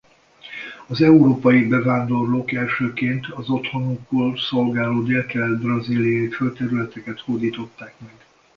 [0.87, 8.15] Az európai bevándorlók elsőként az otthonokul szolgáló délkelet-brazíliai földterületeket hódították meg.